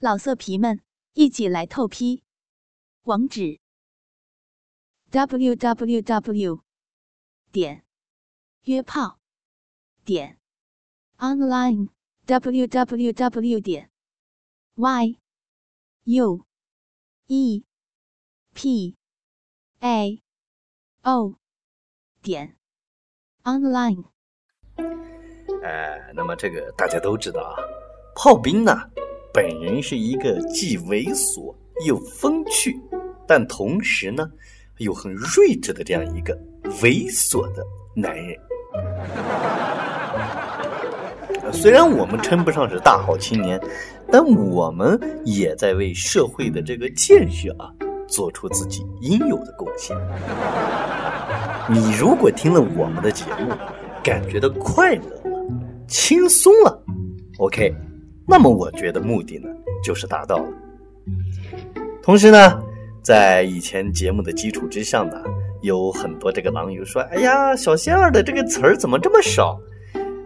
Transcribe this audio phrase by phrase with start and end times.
[0.00, 0.80] 老色皮们，
[1.14, 2.22] 一起来透批！
[3.02, 3.58] 网址
[5.10, 6.62] ：w w w
[7.50, 7.84] 点
[8.62, 9.18] 约炮
[10.04, 10.38] 点
[11.16, 11.88] online
[12.26, 13.90] w w w 点
[14.76, 15.18] y
[16.04, 16.46] u
[17.26, 17.64] e
[18.54, 18.96] p
[19.80, 20.22] a
[21.02, 21.34] o
[22.22, 22.56] 点
[23.42, 24.04] online。
[25.64, 27.58] 哎，那么这个大家都知道啊，
[28.14, 28.72] 炮兵呢，
[29.32, 31.54] 本人是一个既猥琐
[31.86, 32.76] 又风趣，
[33.26, 34.28] 但同时呢
[34.78, 36.36] 又很睿智的这样一个
[36.82, 37.64] 猥琐的
[37.94, 38.36] 男人。
[41.52, 43.58] 虽然我们称不上是大好青年，
[44.10, 47.70] 但我们也在为社会的这个建设啊
[48.06, 49.96] 做出自己应有的贡献。
[51.70, 53.52] 你如果听了我们的节目，
[54.02, 55.40] 感觉到快乐了、
[55.86, 56.82] 轻松了
[57.38, 57.74] ，OK，
[58.30, 59.48] 那么我觉得目的呢
[59.82, 60.44] 就是达到了。
[62.02, 62.62] 同时呢，
[63.02, 65.22] 在以前节目的基础之上呢，
[65.62, 69.58] 有很多这个狼友说：“哎呀，小仙儿的这个词儿怎么这么少？”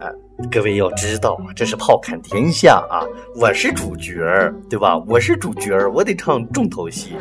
[0.02, 0.10] 啊，
[0.50, 4.98] 各位要知道，这是炮侃天下啊，我是主角儿，对吧？
[5.06, 7.12] 我是主角儿，我得唱重头戏。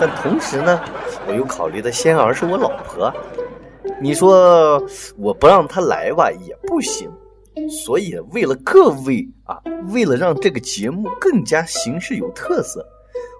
[0.00, 0.80] 但同时呢，
[1.28, 3.12] 我又考虑到仙儿是我老婆，
[4.00, 4.84] 你说
[5.16, 7.08] 我不让她来吧也不行。
[7.68, 9.60] 所以为了各位啊，
[9.92, 12.86] 为了让这个节目更加形式有特色，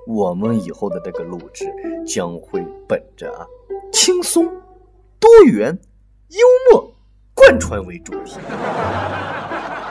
[0.07, 1.65] 我们以后的这个录制
[2.07, 3.47] 将会本着啊
[3.93, 4.45] 轻松、
[5.19, 5.79] 多元、
[6.29, 6.39] 幽
[6.71, 6.93] 默。
[7.33, 8.37] 贯穿为主题，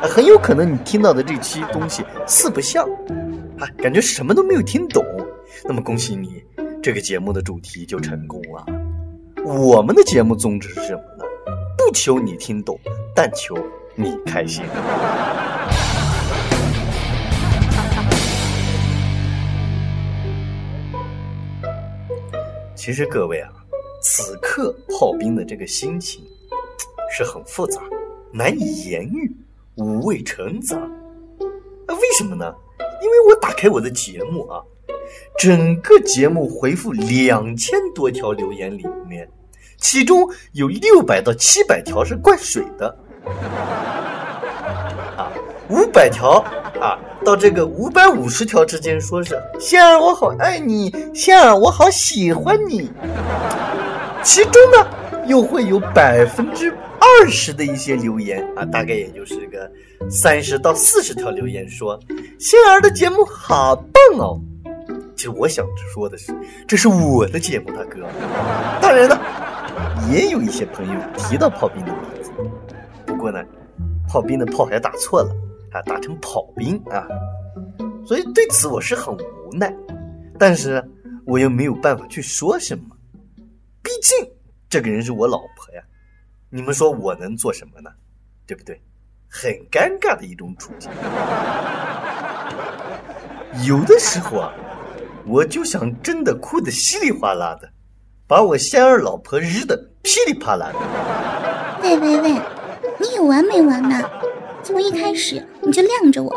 [0.03, 2.87] 很有可能你听到的这期东西四不像，
[3.57, 5.03] 啊，感觉什么都没有听懂。
[5.63, 6.43] 那么恭喜你，
[6.79, 8.63] 这个节目的主题就成功了。
[9.43, 11.25] 我们的节目宗旨是什么呢？
[11.75, 12.79] 不求你听懂，
[13.15, 13.57] 但求
[14.01, 14.63] 你开心。
[22.73, 23.51] 其实各位啊，
[24.01, 26.23] 此刻炮兵的这个心情。
[27.11, 27.81] 是很复杂，
[28.31, 29.35] 难以言喻，
[29.75, 30.77] 五味陈杂。
[31.87, 32.53] 那为什么呢？
[33.01, 34.61] 因为我打开我的节目啊，
[35.39, 39.27] 整个节目回复两千多条留言里面，
[39.77, 42.95] 其中有六百到七百条是灌水的，
[45.17, 45.31] 啊，
[45.69, 46.43] 五百条
[46.79, 52.91] 啊到这个五百五十条之间，说是仙儿我好爱你，仙儿我好喜欢你，
[54.23, 54.87] 其中呢
[55.27, 56.75] 又会有百分之。
[57.01, 59.71] 二十的一些留言啊，大概也就是个
[60.09, 61.97] 三十到四十条留言，说
[62.37, 64.37] 仙儿的节目好棒哦。
[65.15, 66.33] 其实我想说的是，
[66.67, 68.05] 这是我的节目，大哥。
[68.81, 69.17] 当然呢，
[70.11, 71.91] 也有一些朋友提到炮兵的
[73.19, 73.43] 不过呢，
[74.07, 75.35] 炮兵的炮还打错了，
[75.73, 77.05] 啊，打成跑兵啊。
[78.05, 79.75] 所以对此我是很无奈，
[80.39, 80.81] 但是
[81.25, 82.95] 我又没有办法去说什么，
[83.83, 84.25] 毕竟
[84.69, 85.83] 这个人是我老婆呀。
[86.49, 87.89] 你们说我能做什么呢？
[88.47, 88.81] 对不对？
[89.27, 90.89] 很尴尬的一种处境。
[93.67, 94.53] 有的时候啊，
[95.27, 97.69] 我就想真的哭得稀里哗啦的，
[98.25, 100.79] 把我仙儿老婆日的噼里啪啦的。
[101.81, 102.41] 喂喂喂，
[102.99, 104.03] 你有完没完呢？
[104.61, 106.31] 从一开始你就晾着我，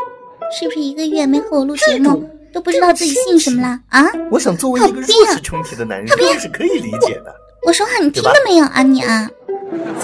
[0.59, 4.07] 是不是一个月没和我录节目，都不知道自己姓什么了啊？
[4.31, 7.35] 我想作为一个弱势群体的男人，这是可以理解的。
[7.67, 9.29] 我说话你听到没有啊你啊？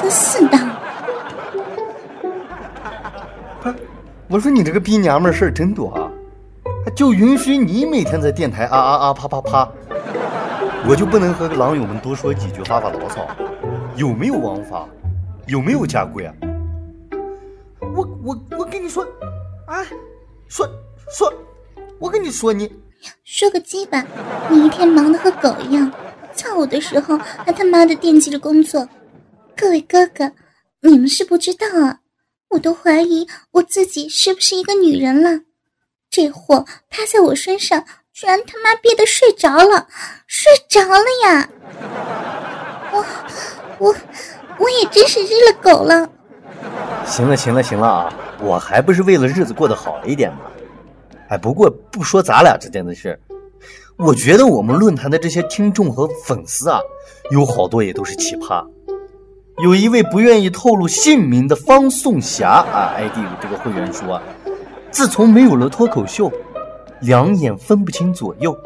[0.00, 0.58] 真是的！
[4.28, 6.10] 我说你这个逼娘们事儿真多啊，
[6.94, 9.68] 就允许你每天在电台啊啊啊啪啪啪，
[10.88, 13.26] 我就不能和狼友们多说几句发发牢骚？
[13.96, 14.86] 有没有王法？
[15.48, 16.34] 有没有家规啊？
[17.80, 19.02] 我我我跟你说，
[19.66, 19.82] 啊，
[20.46, 20.68] 说
[21.10, 21.32] 说，
[21.98, 22.70] 我跟你说你
[23.24, 24.04] 说个鸡巴！
[24.50, 25.90] 你一天忙得和狗一样，
[26.34, 28.86] 操我的时候还他妈的惦记着工作。
[29.56, 30.30] 各位哥哥，
[30.80, 32.00] 你们是不知道啊，
[32.50, 35.40] 我都怀疑我自己是不是一个女人了。
[36.10, 39.88] 这货趴在我身上，居然他妈憋得睡着了，
[40.26, 41.48] 睡着了呀！
[42.92, 43.04] 我
[43.78, 43.94] 我
[44.58, 46.08] 我也真是日了狗了。
[47.06, 50.38] 行了行了行了啊，我还不是为了日子过得好一点吗？
[51.28, 53.18] 哎，不过不说咱俩之间的事
[53.96, 56.80] 我觉得我们论坛的这些听众和粉丝啊，
[57.30, 58.64] 有好多也都是奇葩。
[59.58, 64.20] 有一位不愿意透露姓名的方颂霞啊，ID 这个会员说，
[64.90, 66.32] 自从没有了脱口秀，
[67.00, 68.56] 两眼分不清左右，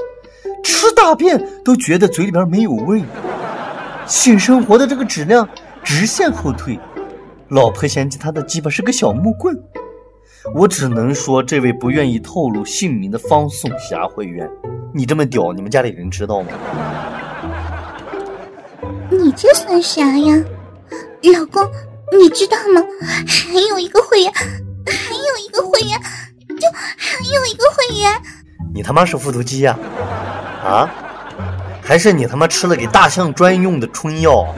[0.63, 3.03] 吃大便都觉得嘴里边没有味，
[4.07, 5.49] 性生活的这个质量
[5.85, 6.79] 直线后退，
[7.49, 9.57] 老婆嫌弃他的鸡巴是个小木棍，
[10.55, 14.49] 我只能说，这位不愿意透露姓名的方颂霞会员，
[14.95, 16.49] 你这么屌，你们家里人知道吗？
[19.11, 20.45] 你这算啥呀，
[21.35, 21.69] 老公？
[22.19, 22.83] 你知道吗？
[23.27, 25.91] 还有一个会员，还有一个会员，
[26.59, 28.13] 就还有一个会员。
[28.75, 29.79] 你他妈是复读机呀？
[30.65, 30.89] 啊？
[31.83, 34.55] 还是你他妈吃了给大象专用的春药？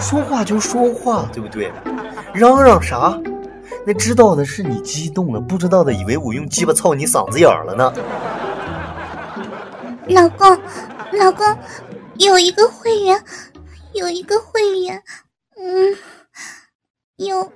[0.00, 1.70] 说话就说话，对不对？
[2.32, 3.16] 嚷嚷啥？
[3.86, 7.92] 那知道的是你激动了，不知道的以为我用鸡巴操你嗓子眼了呢。
[10.08, 10.58] 老公，
[11.12, 11.56] 老公，
[12.16, 13.22] 有一个会员，
[13.92, 15.02] 有一个会员，
[15.58, 15.96] 嗯。
[17.16, 17.52] 有，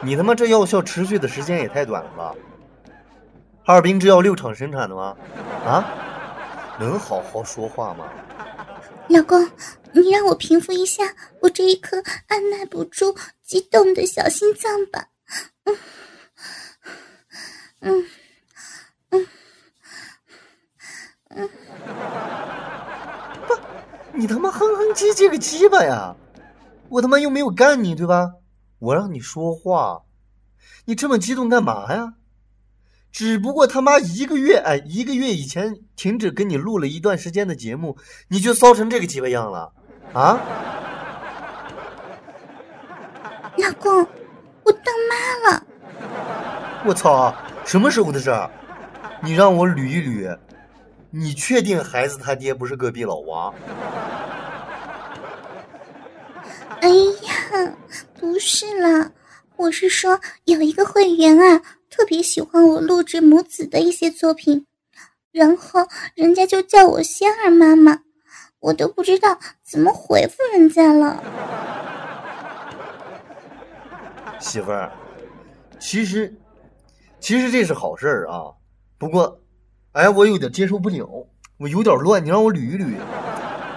[0.00, 2.34] 你他妈这药效持续的时间也太短了吧？
[3.62, 5.14] 哈尔滨制药六厂生产的吗？
[5.66, 5.84] 啊，
[6.80, 8.06] 能好好说话吗？
[9.08, 9.48] 老公，
[9.92, 13.14] 你让我平复一下我这一颗按耐不住
[13.44, 15.06] 激动的小心脏吧。
[15.64, 15.76] 嗯，
[17.80, 18.06] 嗯，
[19.10, 19.26] 嗯，
[21.30, 21.48] 嗯，
[23.46, 23.54] 不，
[24.12, 26.14] 你他妈哼哼唧唧个鸡巴呀！
[26.88, 28.32] 我他妈又没有干你，对吧？
[28.78, 30.02] 我让你说话，
[30.84, 32.14] 你这么激动干嘛呀？
[33.16, 37.96] 只不过他妈一个月，哎，一个月以前停止跟你录了一段时间的节目，
[38.28, 39.72] 你就骚成这个鸡巴样了，
[40.12, 40.38] 啊？
[43.56, 44.06] 老公，
[44.64, 45.66] 我当妈了！
[46.84, 47.34] 我操，
[47.64, 48.50] 什么时候的事儿？
[49.22, 50.38] 你让我捋一捋，
[51.08, 53.54] 你确定孩子他爹不是隔壁老王？
[56.82, 57.74] 哎呀，
[58.20, 59.10] 不是啦，
[59.56, 64.66] 我是说有一个会员啊，特别喜欢我录制母子的一些作品，
[65.32, 68.00] 然后人家就叫我仙儿妈妈，
[68.60, 71.22] 我都不知道怎么回复人家了。
[74.38, 74.92] 媳妇儿，
[75.78, 76.34] 其实
[77.18, 78.52] 其实这是好事儿啊，
[78.98, 79.40] 不过，
[79.92, 81.26] 哎，我有点接受不了，
[81.58, 82.94] 我有点乱，你让我捋一捋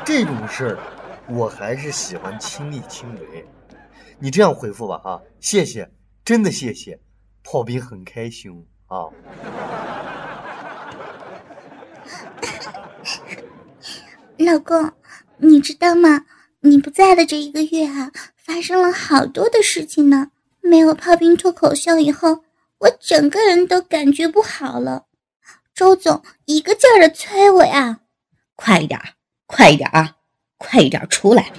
[0.06, 0.78] 这种事儿。
[1.32, 3.46] 我还是喜欢亲力亲为，
[4.18, 5.92] 你这样回复吧，哈，谢谢，
[6.26, 7.00] 真的谢谢，
[7.52, 9.10] 炮兵很开心啊。
[14.38, 14.92] 老公，
[15.38, 16.28] 你知道吗？
[16.60, 20.30] 你不在的这一个月啊，发生了好多的事情呢。
[20.62, 22.44] 没有炮兵脱口秀以后，
[22.78, 25.06] 我整个人都感觉不好了。
[25.74, 28.02] 周总一个劲儿的催我呀，
[28.56, 29.02] 快一点，
[29.48, 30.18] 快一点啊！
[30.60, 31.52] 快一点出来！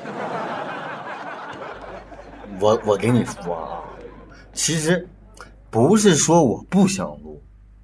[2.61, 3.83] 我我跟你说啊，
[4.53, 5.09] 其实
[5.71, 7.41] 不是说我不想录，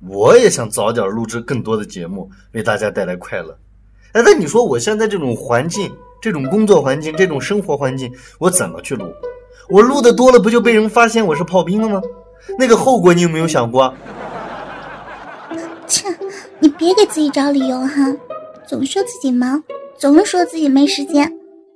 [0.09, 3.57] 我也想早点录制更多的节目，为大家带来快乐。
[4.13, 9.05] 哎，那你说我现在这种环境、这种工作环境、这种生活环境，我怎么去录？
[9.69, 12.03] 我录的多了，不就被人发现我是炮兵了吗？
[12.59, 13.95] 那个后果你有没有想过？
[15.87, 16.09] 切，
[16.59, 18.17] 你别给自己找理由哈，
[18.67, 19.63] 总说自己忙。
[19.97, 21.33] 总是说自己没时间，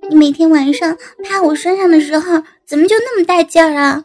[0.08, 4.04] 你每天晚上趴我身上的时候，怎么就那么带劲儿啊？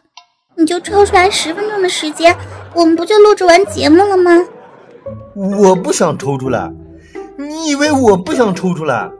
[0.58, 2.34] 你就抽出来十分钟的时间，
[2.74, 4.30] 我们不就录制完节目了吗？
[5.34, 6.72] 我不想抽出来，
[7.36, 9.10] 你以为我不想抽出来？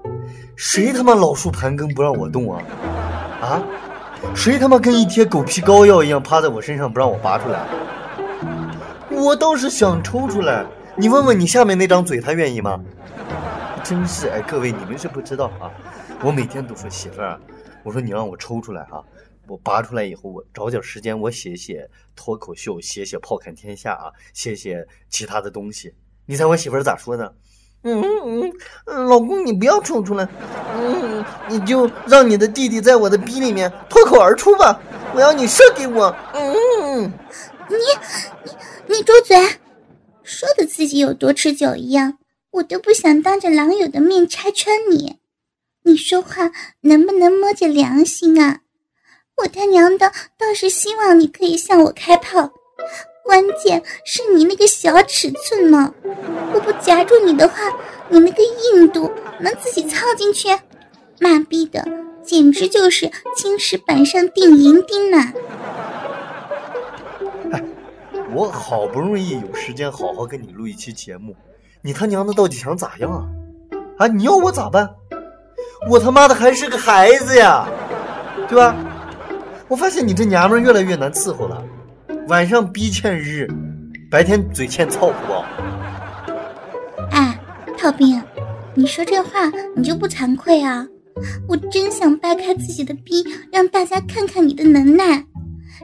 [0.57, 2.63] 谁他妈老树盘根不让我动啊？
[3.43, 3.63] 啊？
[4.35, 7.67] 谁他妈跟一贴狗皮膏药一样趴在我身上不让我拔出来？
[9.11, 10.65] 我倒是想抽出来，
[10.97, 12.81] 你问问你下面那张嘴，他愿意吗？
[13.85, 15.69] 真是哎，各位你们是不知道啊！
[16.23, 17.39] 我每天都说媳妇儿，
[17.85, 19.05] 我说你让我抽出来哈，
[19.49, 25.93] 我拔出来以后，我找点时间我写写脱口秀，写写炮侃天下啊，写写其他的东西。
[26.27, 27.35] 你猜我媳妇儿咋说的？
[27.83, 28.53] 嗯嗯
[28.87, 30.29] 嗯，老公你不要冲出来，
[30.75, 34.81] 嗯，你就让你的弟弟在我的逼里面脱口而出吧，
[35.15, 36.15] 我要你射给我。
[36.33, 37.03] 嗯，
[37.69, 37.77] 你
[38.45, 39.37] 你你住嘴，
[40.25, 42.19] 说的自己有多持久一样。
[42.53, 45.19] 我都不想当着狼友的面拆穿你，
[45.83, 46.51] 你说话
[46.81, 48.63] 能不能摸着良心啊？
[49.37, 52.51] 我他娘的倒是希望你可以向我开炮，
[53.23, 55.93] 关键是你那个小尺寸呢，
[56.55, 57.55] 我不夹住你的话，
[58.09, 60.49] 你那个硬度能自己操进去？
[61.21, 61.87] 妈逼的，
[62.23, 65.33] 简直就是青石板上钉银钉呐！
[68.33, 71.37] 我好不容易有时间好好跟你录一期节目。
[71.83, 73.25] 你他娘的到底想咋样啊？
[73.99, 74.07] 啊！
[74.07, 74.95] 你要我咋办？
[75.91, 77.69] 我他妈的还是个孩子呀，
[78.49, 78.75] 对吧？
[79.69, 81.65] 我发现你这娘们越来越难伺候了，
[82.29, 83.49] 晚上逼欠日，
[84.11, 85.45] 白天嘴欠操，不？
[87.11, 87.39] 哎，
[87.77, 88.23] 炮兵，
[88.75, 90.87] 你说这话你就不惭愧啊？
[91.49, 95.25] 我真想掰开自己的逼，让大家看看你的能耐。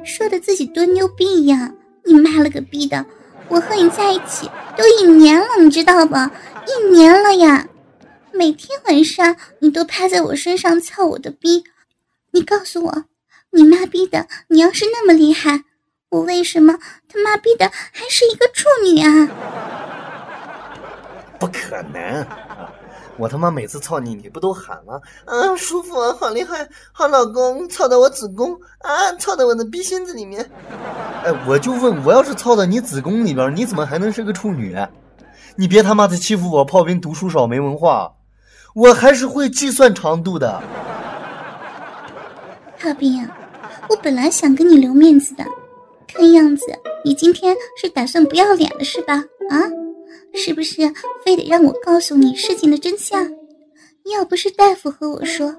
[0.05, 1.75] 说的自己多牛逼一样。
[2.05, 3.07] 你妈了个逼的！
[3.49, 6.31] 我和你在一起都一年了，你知道吧？
[6.67, 7.69] 一年了呀！
[8.33, 11.63] 每天晚上你都趴在我身上操我的逼，
[12.33, 13.05] 你告诉我，
[13.55, 14.27] 你妈逼的！
[14.49, 15.65] 你要是那么厉害，
[16.09, 16.79] 我为什么
[17.09, 19.29] 他妈逼的还是一个处女啊？
[21.39, 22.27] 不可能！
[23.19, 24.99] 我他妈每次操你，你不都喊吗？
[25.27, 30.51] 啊，舒服啊，好厉害，好老公，操到我子宫啊，操到我的逼心子里面。
[31.23, 34.75] 哎，我就问，我要是操到你子宫里边，你怎么还能是个处女？
[35.57, 38.15] 你别他妈的欺负我炮兵读书少没文化，
[38.75, 40.63] 我还是会计算长度的。
[42.81, 43.29] 炮兵，
[43.89, 45.45] 我本来想给你留面子的，
[46.07, 46.67] 看样子
[47.05, 49.15] 你今天是打算不要脸了是吧？
[49.51, 49.59] 啊？
[50.35, 50.81] 是不是
[51.25, 53.31] 非得让我告诉你事情的真相？
[54.13, 55.55] 要不是大夫和我说，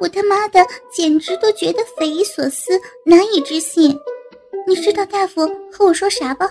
[0.00, 2.72] 我他妈的简直都觉得匪夷所思、
[3.06, 3.98] 难以置信。
[4.66, 6.50] 你知道大夫和我说啥吧？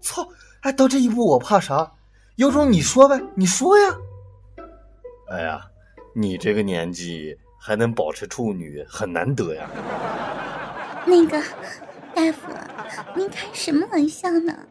[0.00, 0.26] 操！
[0.62, 1.92] 哎，到这一步我怕啥？
[2.36, 3.96] 有种你说呗，你说呀！
[5.30, 5.60] 哎呀，
[6.14, 9.70] 你这个年纪还能保持处女，很难得呀。
[11.06, 11.40] 那个
[12.12, 12.48] 大夫，
[13.14, 14.66] 您开什么玩笑呢？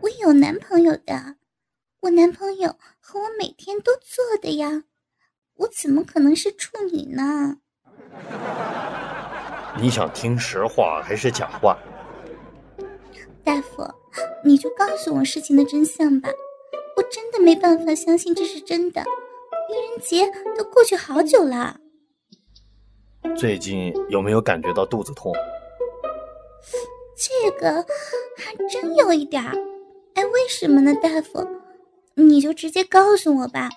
[0.00, 1.34] 我有男朋友的，
[2.02, 4.84] 我男朋友和我每天都做的呀，
[5.56, 7.56] 我怎么可能是处女呢？
[9.80, 11.76] 你想听实话还是假话？
[13.42, 13.84] 大夫，
[14.44, 16.28] 你就告诉我事情的真相吧，
[16.96, 19.02] 我真的没办法相信这是真的。
[19.68, 21.80] 愚人节都过去好久了，
[23.34, 25.32] 最近有没有感觉到肚子痛？
[27.16, 27.82] 这个
[28.36, 29.54] 还真有一点儿。
[30.14, 31.46] 哎，为什么呢，大夫？
[32.14, 33.68] 你就直接告诉我吧，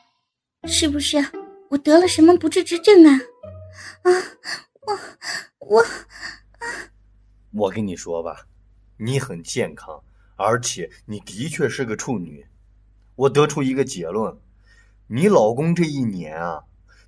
[0.66, 1.18] 是不是
[1.70, 3.20] 我得了什么不治之症啊？
[4.04, 4.12] 啊，
[4.82, 5.00] 我
[5.60, 6.68] 我啊！
[7.54, 8.46] 我跟你说吧，
[8.98, 10.02] 你很健康，
[10.36, 12.46] 而且你的确是个处女。
[13.16, 14.38] 我得出一个结论，
[15.08, 16.64] 你老公这一年啊，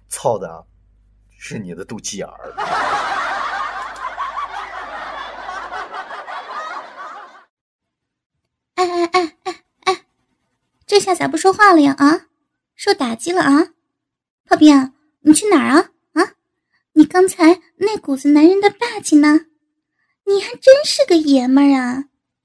[0.10, 0.65] 操的
[1.43, 2.53] 是你的肚脐眼儿。
[8.75, 10.05] 哎哎哎哎哎
[10.86, 11.95] 这下咋不说话了呀？
[11.98, 12.27] 啊，
[12.75, 13.69] 受打击了啊！
[14.45, 15.89] 炮兵，你去哪儿啊？
[16.13, 16.33] 啊，
[16.93, 19.48] 你刚才那股子男人的霸气呢？
[20.25, 22.03] 你还真是个爷们儿啊！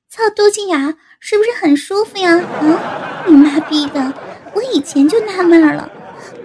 [0.09, 2.39] 操肚脐眼是不是很舒服呀？
[2.39, 4.51] 啊，你妈逼的！
[4.55, 5.87] 我以前就纳闷了，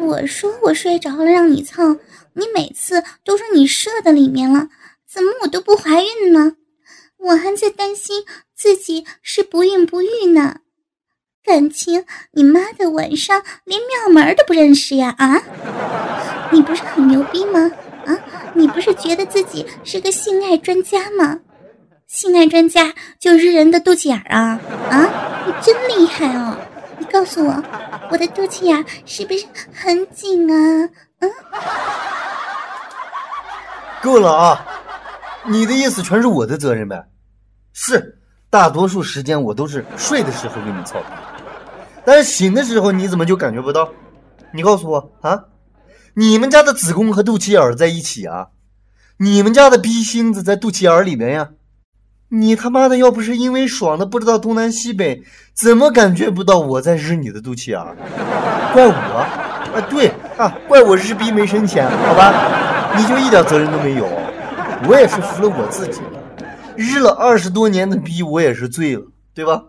[0.02, 2.00] 我说我睡着了让你蹭，
[2.34, 4.68] 你每次都说你射的里面了，
[5.08, 6.54] 怎么我都不怀孕呢？
[7.18, 10.62] 我还在担心自己是不孕不育呢。
[11.44, 15.14] 感情你妈的晚上连庙门都不认识呀？
[15.20, 15.40] 啊，
[16.52, 17.72] 你不是很牛逼吗？
[18.06, 18.18] 啊，
[18.56, 21.40] 你不是觉得自己是个性爱专家吗？
[22.08, 24.60] 性爱专家就日人的肚脐眼啊？
[24.90, 26.58] 啊，你真厉害哦！
[27.12, 27.64] 告诉我，
[28.10, 30.90] 我的肚脐眼是不是很紧啊？
[31.20, 31.30] 嗯，
[34.02, 34.66] 够了啊！
[35.46, 37.08] 你的意思全是我的责任呗？
[37.74, 38.18] 是。
[38.50, 41.02] 大多数时间我都是睡的时候给你操，
[42.04, 43.90] 但是醒的时候你怎么就感觉不到？
[44.52, 45.46] 你告诉我啊！
[46.16, 48.48] 你们家的子宫和肚脐眼在一起啊？
[49.18, 51.50] 你们家的逼心子在肚脐眼里面呀？
[52.34, 55.22] 你他妈的要不是因为爽的不知道东南西北，
[55.54, 57.80] 怎么感觉不到我在日你的肚脐眼？
[58.74, 58.94] 怪我？
[59.76, 60.08] 啊，对
[60.38, 62.96] 啊，怪我日逼没深浅，好吧？
[62.98, 64.08] 你就一点责任都没有？
[64.88, 66.24] 我也是服了我自己了。
[66.78, 69.66] 日了二十多年的逼，我也是醉了，对吧？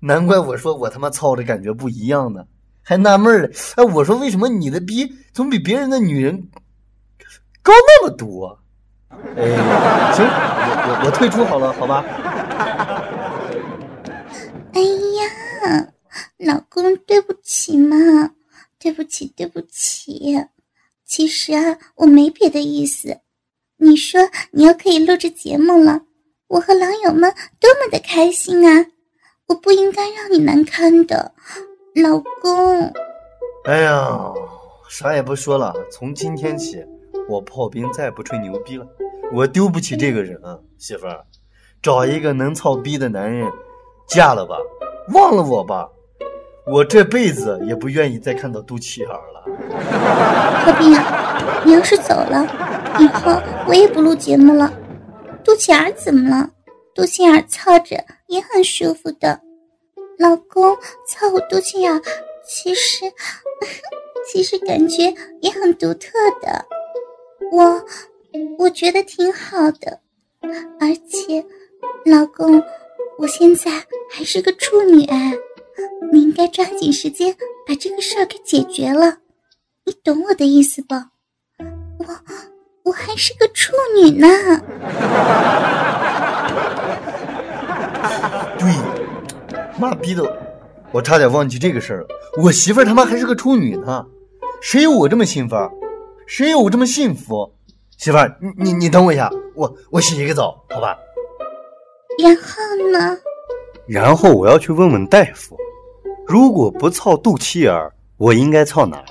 [0.00, 2.44] 难怪我说我他妈操的感觉不一样呢，
[2.82, 3.48] 还纳闷了。
[3.76, 6.48] 哎，我说为什么你的逼总比别人的女人
[7.62, 8.60] 高那么多？
[9.08, 10.28] 哎，行，我
[10.88, 12.04] 我我退出好了，好吧？
[14.72, 15.88] 哎呀，
[16.38, 17.96] 老公，对不起嘛，
[18.78, 20.44] 对不起，对不起。
[21.04, 23.20] 其实啊，我没别的意思。
[23.78, 26.00] 你说你要可以录制节目了。
[26.48, 28.86] 我和狼友们多么的开心啊！
[29.46, 31.32] 我不应该让你难堪的，
[32.02, 32.92] 老公。
[33.64, 34.32] 哎呀，
[34.88, 36.84] 啥也不说了，从今天起，
[37.28, 38.86] 我炮兵再不吹牛逼了。
[39.32, 40.40] 我丢不起这个人，
[40.78, 41.24] 媳妇儿，
[41.82, 43.50] 找一个能操逼的男人，
[44.06, 44.56] 嫁了吧，
[45.12, 45.88] 忘了我吧，
[46.66, 49.44] 我这辈子也不愿意再看到肚脐眼了。
[50.64, 50.92] 炮兵，
[51.64, 52.44] 你要是走了，
[53.00, 53.32] 以后
[53.66, 54.72] 我也不录节目了。
[55.44, 56.50] 肚脐眼怎么了？
[56.94, 57.96] 肚脐眼操着
[58.28, 59.40] 也很舒服的，
[60.18, 62.00] 老公操我肚脐眼，
[62.46, 63.04] 其实
[64.32, 66.64] 其实感觉也很独特的，
[67.52, 67.84] 我
[68.58, 70.00] 我觉得挺好的，
[70.80, 71.44] 而且，
[72.04, 72.62] 老公，
[73.18, 73.70] 我现在
[74.10, 75.32] 还是个处女哎，
[76.12, 77.34] 你应该抓紧时间
[77.66, 79.18] 把这个事儿给解决了，
[79.84, 80.94] 你懂我的意思不？
[81.98, 82.06] 我
[82.84, 84.28] 我还是个处女呢。
[88.58, 88.74] 对，
[89.78, 90.22] 妈逼的，
[90.92, 92.08] 我差点忘记这个事儿了。
[92.42, 94.06] 我媳妇儿他妈还是个处女呢，
[94.60, 95.56] 谁有我这么幸福？
[96.26, 97.54] 谁有我这么幸福？
[97.96, 100.98] 媳妇儿，你你你等我一下，我我洗一个澡，好吧？
[102.22, 102.42] 然后
[102.92, 103.18] 呢？
[103.86, 105.56] 然后我要去问问大夫，
[106.26, 109.06] 如果不操肚脐眼儿，我应该操哪儿？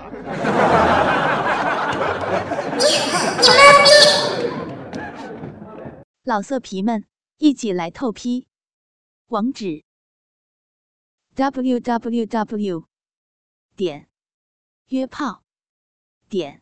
[6.24, 7.06] 老色皮们，
[7.38, 8.48] 一起来透批！
[9.28, 9.84] 网址
[11.36, 12.84] ：w w w
[13.76, 14.08] 点
[14.90, 15.44] 约炮
[16.30, 16.62] 点